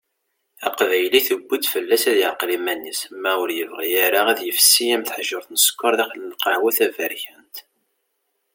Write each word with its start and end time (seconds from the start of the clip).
Aqbayli, 0.67 1.19
tuwi-d 1.27 1.65
fell-as 1.73 2.03
ad 2.11 2.17
yeɛqel 2.21 2.49
iman-is 2.57 3.01
ma 3.21 3.31
ur 3.41 3.49
yebɣi 3.57 3.89
ara 4.05 4.21
ad 4.31 4.39
yefsi 4.43 4.85
am 4.95 5.03
teḥjurt 5.03 5.47
n 5.51 5.55
ssekker 5.59 5.93
daxel 5.99 6.23
lqahwa 6.33 6.71
taberkant. 6.77 7.55